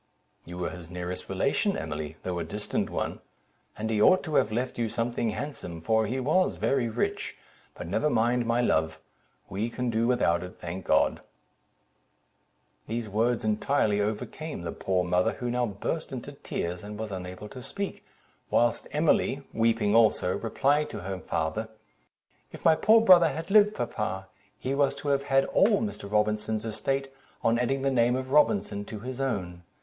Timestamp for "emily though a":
1.77-2.43